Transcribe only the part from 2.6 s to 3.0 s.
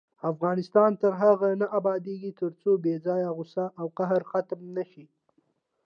بې